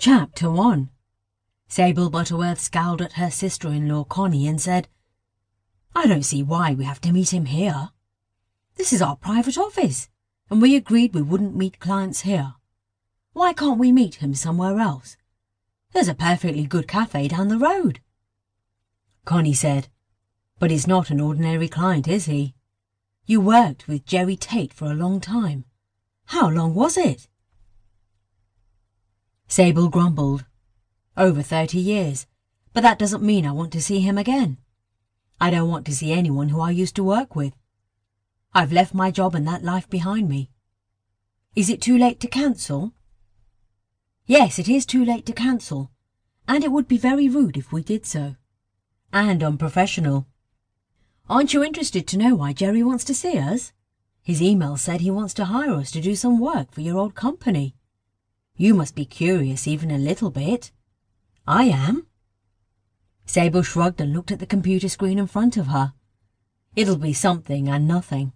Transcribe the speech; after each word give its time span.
Chapter 0.00 0.48
1 0.48 0.90
Sable 1.66 2.08
Butterworth 2.08 2.60
scowled 2.60 3.02
at 3.02 3.14
her 3.14 3.32
sister-in-law 3.32 4.04
Connie 4.04 4.46
and 4.46 4.60
said, 4.60 4.86
I 5.92 6.06
don't 6.06 6.22
see 6.22 6.40
why 6.40 6.72
we 6.72 6.84
have 6.84 7.00
to 7.00 7.10
meet 7.10 7.34
him 7.34 7.46
here. 7.46 7.90
This 8.76 8.92
is 8.92 9.02
our 9.02 9.16
private 9.16 9.58
office, 9.58 10.08
and 10.48 10.62
we 10.62 10.76
agreed 10.76 11.14
we 11.14 11.22
wouldn't 11.22 11.56
meet 11.56 11.80
clients 11.80 12.20
here. 12.20 12.54
Why 13.32 13.52
can't 13.52 13.80
we 13.80 13.90
meet 13.90 14.16
him 14.16 14.34
somewhere 14.34 14.78
else? 14.78 15.16
There's 15.92 16.06
a 16.06 16.14
perfectly 16.14 16.62
good 16.62 16.86
cafe 16.86 17.26
down 17.26 17.48
the 17.48 17.58
road. 17.58 17.98
Connie 19.24 19.52
said, 19.52 19.88
But 20.60 20.70
he's 20.70 20.86
not 20.86 21.10
an 21.10 21.20
ordinary 21.20 21.66
client, 21.66 22.06
is 22.06 22.26
he? 22.26 22.54
You 23.26 23.40
worked 23.40 23.88
with 23.88 24.06
Jerry 24.06 24.36
Tate 24.36 24.72
for 24.72 24.92
a 24.92 24.94
long 24.94 25.20
time. 25.20 25.64
How 26.26 26.48
long 26.48 26.72
was 26.72 26.96
it? 26.96 27.26
Sable 29.50 29.88
grumbled. 29.88 30.44
Over 31.16 31.40
thirty 31.40 31.78
years, 31.78 32.26
but 32.74 32.82
that 32.82 32.98
doesn't 32.98 33.22
mean 33.22 33.46
I 33.46 33.52
want 33.52 33.72
to 33.72 33.82
see 33.82 34.00
him 34.00 34.18
again. 34.18 34.58
I 35.40 35.50
don't 35.50 35.70
want 35.70 35.86
to 35.86 35.96
see 35.96 36.12
anyone 36.12 36.50
who 36.50 36.60
I 36.60 36.70
used 36.70 36.94
to 36.96 37.02
work 37.02 37.34
with. 37.34 37.54
I've 38.54 38.72
left 38.72 38.92
my 38.92 39.10
job 39.10 39.34
and 39.34 39.48
that 39.48 39.64
life 39.64 39.88
behind 39.88 40.28
me. 40.28 40.50
Is 41.56 41.70
it 41.70 41.80
too 41.80 41.96
late 41.96 42.20
to 42.20 42.28
cancel? 42.28 42.92
Yes, 44.26 44.58
it 44.58 44.68
is 44.68 44.84
too 44.84 45.02
late 45.02 45.24
to 45.26 45.32
cancel, 45.32 45.90
and 46.46 46.62
it 46.62 46.70
would 46.70 46.86
be 46.86 46.98
very 46.98 47.28
rude 47.28 47.56
if 47.56 47.72
we 47.72 47.82
did 47.82 48.04
so. 48.04 48.36
And 49.14 49.42
unprofessional. 49.42 50.26
Aren't 51.30 51.54
you 51.54 51.64
interested 51.64 52.06
to 52.08 52.18
know 52.18 52.34
why 52.34 52.52
Jerry 52.52 52.82
wants 52.82 53.04
to 53.04 53.14
see 53.14 53.38
us? 53.38 53.72
His 54.22 54.42
email 54.42 54.76
said 54.76 55.00
he 55.00 55.10
wants 55.10 55.32
to 55.34 55.46
hire 55.46 55.72
us 55.72 55.90
to 55.92 56.02
do 56.02 56.14
some 56.14 56.38
work 56.38 56.70
for 56.72 56.82
your 56.82 56.98
old 56.98 57.14
company. 57.14 57.74
You 58.60 58.74
must 58.74 58.96
be 58.96 59.04
curious 59.04 59.68
even 59.68 59.92
a 59.92 59.98
little 59.98 60.30
bit. 60.30 60.72
I 61.46 61.66
am. 61.66 62.08
Sable 63.24 63.62
shrugged 63.62 64.00
and 64.00 64.12
looked 64.12 64.32
at 64.32 64.40
the 64.40 64.46
computer 64.46 64.88
screen 64.88 65.20
in 65.20 65.28
front 65.28 65.56
of 65.56 65.68
her. 65.68 65.92
It'll 66.74 66.98
be 66.98 67.12
something 67.12 67.68
and 67.68 67.86
nothing. 67.86 68.32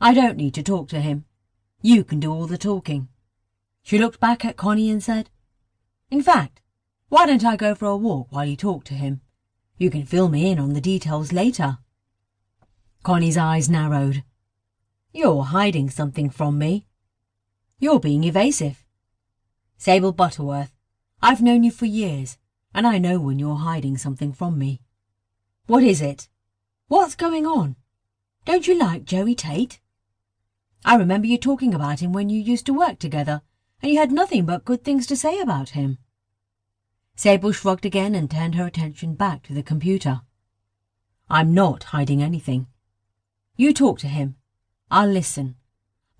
I 0.00 0.14
don't 0.14 0.38
need 0.38 0.54
to 0.54 0.62
talk 0.62 0.88
to 0.88 1.02
him. 1.02 1.26
You 1.82 2.02
can 2.02 2.18
do 2.18 2.32
all 2.32 2.46
the 2.46 2.56
talking. 2.56 3.08
She 3.82 3.98
looked 3.98 4.20
back 4.20 4.42
at 4.42 4.56
Connie 4.56 4.90
and 4.90 5.02
said, 5.02 5.28
In 6.10 6.22
fact, 6.22 6.62
why 7.10 7.26
don't 7.26 7.44
I 7.44 7.56
go 7.56 7.74
for 7.74 7.86
a 7.86 7.96
walk 7.96 8.28
while 8.30 8.46
you 8.46 8.56
talk 8.56 8.84
to 8.84 8.94
him? 8.94 9.20
You 9.76 9.90
can 9.90 10.06
fill 10.06 10.30
me 10.30 10.50
in 10.50 10.58
on 10.58 10.72
the 10.72 10.80
details 10.80 11.30
later. 11.30 11.76
Connie's 13.02 13.36
eyes 13.36 13.68
narrowed. 13.68 14.24
You're 15.12 15.42
hiding 15.42 15.90
something 15.90 16.30
from 16.30 16.56
me. 16.56 16.86
You're 17.78 18.00
being 18.00 18.24
evasive. 18.24 18.81
Sable 19.82 20.12
Butterworth, 20.12 20.70
I've 21.20 21.42
known 21.42 21.64
you 21.64 21.72
for 21.72 21.86
years, 21.86 22.38
and 22.72 22.86
I 22.86 22.98
know 22.98 23.18
when 23.18 23.40
you're 23.40 23.56
hiding 23.56 23.98
something 23.98 24.32
from 24.32 24.56
me. 24.56 24.80
What 25.66 25.82
is 25.82 26.00
it? 26.00 26.28
What's 26.86 27.16
going 27.16 27.46
on? 27.46 27.74
Don't 28.44 28.68
you 28.68 28.78
like 28.78 29.04
Jerry 29.04 29.34
Tate? 29.34 29.80
I 30.84 30.94
remember 30.94 31.26
you 31.26 31.36
talking 31.36 31.74
about 31.74 31.98
him 31.98 32.12
when 32.12 32.28
you 32.28 32.40
used 32.40 32.64
to 32.66 32.72
work 32.72 33.00
together, 33.00 33.42
and 33.82 33.90
you 33.90 33.98
had 33.98 34.12
nothing 34.12 34.46
but 34.46 34.64
good 34.64 34.84
things 34.84 35.04
to 35.08 35.16
say 35.16 35.40
about 35.40 35.70
him. 35.70 35.98
Sable 37.16 37.50
shrugged 37.50 37.84
again 37.84 38.14
and 38.14 38.30
turned 38.30 38.54
her 38.54 38.66
attention 38.68 39.16
back 39.16 39.42
to 39.42 39.52
the 39.52 39.64
computer. 39.64 40.20
I'm 41.28 41.54
not 41.54 41.90
hiding 41.90 42.22
anything. 42.22 42.68
You 43.56 43.74
talk 43.74 43.98
to 43.98 44.06
him. 44.06 44.36
I'll 44.92 45.10
listen. 45.10 45.56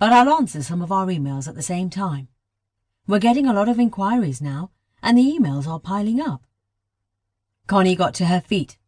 But 0.00 0.12
I'll 0.12 0.34
answer 0.34 0.64
some 0.64 0.82
of 0.82 0.90
our 0.90 1.06
emails 1.06 1.46
at 1.46 1.54
the 1.54 1.62
same 1.62 1.90
time. 1.90 2.26
We're 3.06 3.18
getting 3.18 3.46
a 3.46 3.52
lot 3.52 3.68
of 3.68 3.80
inquiries 3.80 4.40
now, 4.40 4.70
and 5.02 5.18
the 5.18 5.22
emails 5.22 5.66
are 5.66 5.80
piling 5.80 6.20
up. 6.20 6.42
Connie 7.66 7.96
got 7.96 8.14
to 8.14 8.26
her 8.26 8.40
feet. 8.40 8.78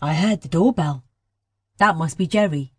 I 0.00 0.14
heard 0.14 0.42
the 0.42 0.48
doorbell. 0.48 1.04
That 1.78 1.96
must 1.96 2.18
be 2.18 2.26
Jerry. 2.26 2.72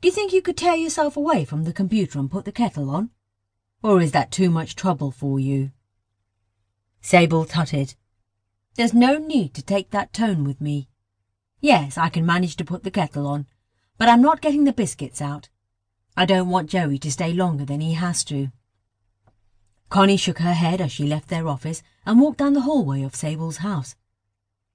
Do 0.00 0.08
you 0.08 0.12
think 0.12 0.32
you 0.32 0.42
could 0.42 0.56
tear 0.56 0.74
yourself 0.74 1.16
away 1.16 1.44
from 1.46 1.64
the 1.64 1.72
computer 1.72 2.18
and 2.18 2.30
put 2.30 2.44
the 2.44 2.52
kettle 2.52 2.90
on? 2.90 3.10
Or 3.82 4.02
is 4.02 4.12
that 4.12 4.30
too 4.30 4.50
much 4.50 4.76
trouble 4.76 5.10
for 5.10 5.40
you? 5.40 5.70
Sable 7.00 7.46
tutted. 7.46 7.94
There's 8.74 8.94
no 8.94 9.16
need 9.16 9.54
to 9.54 9.62
take 9.62 9.90
that 9.90 10.12
tone 10.12 10.44
with 10.44 10.60
me. 10.60 10.88
Yes, 11.60 11.96
I 11.96 12.10
can 12.10 12.26
manage 12.26 12.56
to 12.56 12.64
put 12.64 12.82
the 12.82 12.90
kettle 12.90 13.26
on, 13.26 13.46
but 13.96 14.08
I'm 14.08 14.22
not 14.22 14.42
getting 14.42 14.64
the 14.64 14.72
biscuits 14.72 15.22
out. 15.22 15.48
I 16.16 16.26
don't 16.26 16.50
want 16.50 16.70
Jerry 16.70 16.98
to 16.98 17.10
stay 17.10 17.32
longer 17.32 17.64
than 17.64 17.80
he 17.80 17.94
has 17.94 18.24
to. 18.24 18.50
Connie 19.92 20.16
shook 20.16 20.38
her 20.38 20.54
head 20.54 20.80
as 20.80 20.90
she 20.90 21.06
left 21.06 21.28
their 21.28 21.46
office 21.46 21.82
and 22.06 22.18
walked 22.18 22.38
down 22.38 22.54
the 22.54 22.62
hallway 22.62 23.02
of 23.02 23.14
Sable's 23.14 23.58
house. 23.58 23.94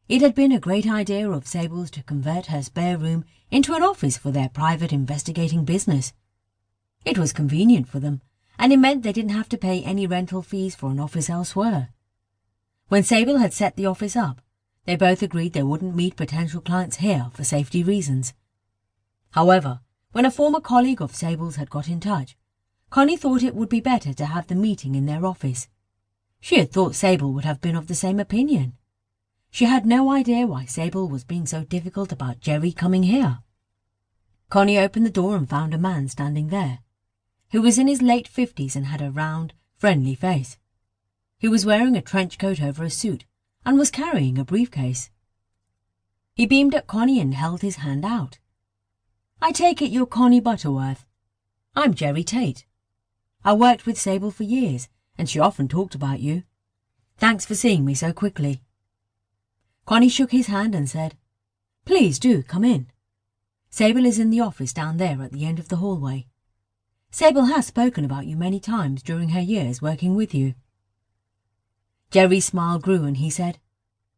It 0.07 0.21
had 0.21 0.35
been 0.35 0.51
a 0.51 0.59
great 0.59 0.87
idea 0.87 1.27
of 1.31 1.47
Sable's 1.47 1.89
to 1.91 2.03
convert 2.03 2.45
her 2.45 2.61
spare 2.61 2.99
room 2.99 3.25
into 3.49 3.73
an 3.73 3.81
office 3.81 4.15
for 4.15 4.29
their 4.29 4.47
private 4.47 4.93
investigating 4.93 5.65
business. 5.65 6.13
It 7.03 7.17
was 7.17 7.33
convenient 7.33 7.87
for 7.87 7.99
them, 7.99 8.21
and 8.59 8.71
it 8.71 8.77
meant 8.77 9.01
they 9.01 9.11
didn't 9.11 9.31
have 9.31 9.49
to 9.49 9.57
pay 9.57 9.81
any 9.81 10.05
rental 10.05 10.43
fees 10.43 10.75
for 10.75 10.91
an 10.91 10.99
office 10.99 11.31
elsewhere. 11.31 11.89
When 12.89 13.01
Sable 13.01 13.39
had 13.39 13.53
set 13.53 13.75
the 13.75 13.87
office 13.87 14.15
up, 14.15 14.39
they 14.85 14.95
both 14.95 15.23
agreed 15.23 15.53
they 15.53 15.63
wouldn't 15.63 15.95
meet 15.95 16.15
potential 16.15 16.61
clients 16.61 16.97
here 16.97 17.31
for 17.33 17.43
safety 17.43 17.81
reasons. 17.83 18.35
However, 19.31 19.79
when 20.11 20.25
a 20.25 20.31
former 20.31 20.59
colleague 20.59 21.01
of 21.01 21.15
Sable's 21.15 21.55
had 21.55 21.71
got 21.71 21.87
in 21.87 21.99
touch, 21.99 22.36
Connie 22.89 23.17
thought 23.17 23.43
it 23.43 23.55
would 23.55 23.69
be 23.69 23.81
better 23.81 24.13
to 24.13 24.25
have 24.25 24.47
the 24.47 24.55
meeting 24.55 24.95
in 24.95 25.05
their 25.05 25.25
office. 25.25 25.67
She 26.39 26.57
had 26.57 26.71
thought 26.71 26.95
Sable 26.95 27.33
would 27.33 27.45
have 27.45 27.61
been 27.61 27.75
of 27.75 27.87
the 27.87 27.95
same 27.95 28.19
opinion. 28.19 28.73
She 29.51 29.65
had 29.65 29.85
no 29.85 30.11
idea 30.11 30.47
why 30.47 30.65
Sable 30.65 31.07
was 31.07 31.23
being 31.23 31.45
so 31.45 31.63
difficult 31.63 32.11
about 32.11 32.39
Jerry 32.39 32.71
coming 32.71 33.03
here. 33.03 33.39
Connie 34.49 34.79
opened 34.79 35.05
the 35.05 35.11
door 35.11 35.35
and 35.35 35.49
found 35.49 35.73
a 35.73 35.77
man 35.77 36.07
standing 36.07 36.47
there, 36.47 36.79
who 37.51 37.61
was 37.61 37.77
in 37.77 37.87
his 37.87 38.01
late 38.01 38.27
fifties 38.27 38.75
and 38.75 38.85
had 38.85 39.01
a 39.01 39.11
round, 39.11 39.53
friendly 39.75 40.15
face. 40.15 40.57
He 41.37 41.47
was 41.47 41.65
wearing 41.65 41.97
a 41.97 42.01
trench 42.01 42.37
coat 42.37 42.61
over 42.61 42.83
a 42.83 42.89
suit 42.89 43.25
and 43.65 43.77
was 43.77 43.91
carrying 43.91 44.39
a 44.39 44.45
briefcase. 44.45 45.09
He 46.33 46.45
beamed 46.45 46.73
at 46.73 46.87
Connie 46.87 47.19
and 47.19 47.33
held 47.33 47.61
his 47.61 47.77
hand 47.77 48.05
out. 48.05 48.39
I 49.41 49.51
take 49.51 49.81
it 49.81 49.91
you're 49.91 50.05
Connie 50.05 50.39
Butterworth. 50.39 51.05
I'm 51.75 51.93
Jerry 51.93 52.23
Tate. 52.23 52.65
I 53.47 53.53
worked 53.53 53.85
with 53.85 53.97
Sable 53.97 54.29
for 54.29 54.43
years, 54.43 54.89
and 55.17 55.29
she 55.29 55.39
often 55.39 55.69
talked 55.69 55.95
about 55.95 56.19
you. 56.19 56.43
Thanks 57.15 57.45
for 57.45 57.55
seeing 57.55 57.85
me 57.85 57.93
so 57.93 58.11
quickly. 58.11 58.61
Connie 59.85 60.09
shook 60.09 60.33
his 60.33 60.47
hand 60.47 60.75
and 60.75 60.89
said, 60.89 61.15
Please 61.85 62.19
do 62.19 62.43
come 62.43 62.65
in. 62.65 62.87
Sable 63.69 64.05
is 64.05 64.19
in 64.19 64.31
the 64.31 64.41
office 64.41 64.73
down 64.73 64.97
there 64.97 65.21
at 65.21 65.31
the 65.31 65.45
end 65.45 65.59
of 65.59 65.69
the 65.69 65.77
hallway. 65.77 66.27
Sable 67.09 67.45
has 67.45 67.65
spoken 67.65 68.03
about 68.03 68.25
you 68.25 68.35
many 68.35 68.59
times 68.59 69.01
during 69.01 69.29
her 69.29 69.39
years 69.39 69.81
working 69.81 70.13
with 70.13 70.35
you. 70.35 70.53
Jerry's 72.11 72.43
smile 72.43 72.79
grew 72.79 73.05
and 73.05 73.15
he 73.15 73.29
said, 73.29 73.59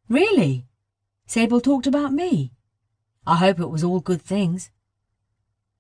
Really? 0.08 0.66
Sable 1.28 1.62
talked 1.62 1.86
about 1.86 2.14
me? 2.14 2.52
I 3.28 3.36
hope 3.36 3.60
it 3.60 3.70
was 3.70 3.84
all 3.84 4.00
good 4.00 4.24
things. 4.24 4.72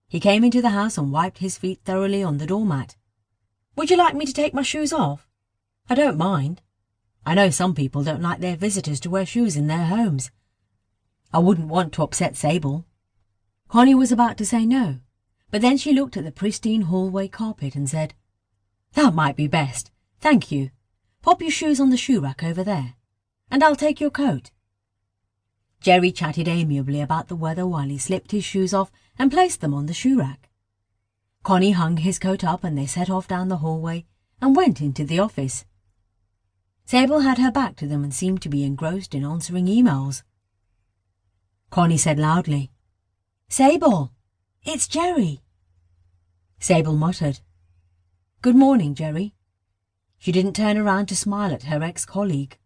He 0.07 0.19
came 0.19 0.43
into 0.43 0.61
the 0.61 0.69
house 0.69 0.99
and 0.99 1.11
wiped 1.11 1.39
his 1.39 1.57
feet 1.57 1.79
thoroughly 1.83 2.21
on 2.21 2.37
the 2.37 2.45
doormat. 2.45 2.95
Would 3.79 3.89
you 3.89 3.95
like 3.95 4.13
me 4.13 4.25
to 4.25 4.33
take 4.33 4.53
my 4.53 4.61
shoes 4.61 4.91
off? 4.91 5.25
I 5.89 5.95
don't 5.95 6.17
mind. 6.17 6.61
I 7.25 7.33
know 7.33 7.49
some 7.49 7.73
people 7.73 8.03
don't 8.03 8.21
like 8.21 8.41
their 8.41 8.57
visitors 8.57 8.99
to 8.99 9.09
wear 9.09 9.25
shoes 9.25 9.55
in 9.55 9.67
their 9.67 9.85
homes. 9.85 10.31
I 11.31 11.39
wouldn't 11.39 11.69
want 11.69 11.93
to 11.93 12.03
upset 12.03 12.35
Sable. 12.35 12.85
Connie 13.69 13.95
was 13.95 14.11
about 14.11 14.35
to 14.39 14.45
say 14.45 14.65
no, 14.65 14.99
but 15.49 15.61
then 15.61 15.77
she 15.77 15.93
looked 15.93 16.17
at 16.17 16.25
the 16.25 16.31
pristine 16.33 16.81
hallway 16.91 17.29
carpet 17.29 17.73
and 17.73 17.89
said, 17.89 18.15
That 18.95 19.13
might 19.13 19.37
be 19.37 19.47
best. 19.47 19.91
Thank 20.19 20.51
you. 20.51 20.71
Pop 21.21 21.41
your 21.41 21.49
shoes 21.49 21.79
on 21.79 21.89
the 21.89 21.95
shoe 21.95 22.19
rack 22.19 22.43
over 22.43 22.65
there, 22.65 22.95
and 23.49 23.63
I'll 23.63 23.77
take 23.77 24.01
your 24.01 24.11
coat. 24.11 24.51
Jerry 25.79 26.11
chatted 26.11 26.49
amiably 26.49 26.99
about 26.99 27.29
the 27.29 27.35
weather 27.37 27.65
while 27.65 27.87
he 27.87 27.97
slipped 27.97 28.33
his 28.33 28.43
shoes 28.43 28.73
off 28.73 28.91
and 29.17 29.31
placed 29.31 29.61
them 29.61 29.73
on 29.73 29.85
the 29.85 29.93
shoe 29.93 30.19
rack. 30.19 30.48
Connie 31.43 31.71
hung 31.71 31.97
his 31.97 32.19
coat 32.19 32.43
up 32.43 32.63
and 32.63 32.77
they 32.77 32.85
set 32.85 33.09
off 33.09 33.27
down 33.27 33.47
the 33.47 33.57
hallway 33.57 34.05
and 34.41 34.55
went 34.55 34.81
into 34.81 35.03
the 35.03 35.19
office. 35.19 35.65
Sable 36.85 37.19
had 37.19 37.37
her 37.37 37.51
back 37.51 37.75
to 37.77 37.87
them 37.87 38.03
and 38.03 38.13
seemed 38.13 38.41
to 38.41 38.49
be 38.49 38.63
engrossed 38.63 39.13
in 39.13 39.23
answering 39.23 39.67
emails. 39.67 40.23
Connie 41.69 41.97
said 41.97 42.17
loudly, 42.17 42.71
Sable, 43.47 44.11
it's 44.63 44.87
Jerry. 44.87 45.41
Sable 46.59 46.95
muttered, 46.95 47.39
Good 48.41 48.55
morning, 48.55 48.95
Jerry. 48.95 49.33
She 50.17 50.31
didn't 50.31 50.55
turn 50.55 50.77
around 50.77 51.07
to 51.07 51.15
smile 51.15 51.53
at 51.53 51.63
her 51.63 51.83
ex-colleague. 51.83 52.57